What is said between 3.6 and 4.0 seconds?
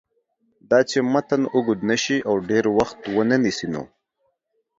نو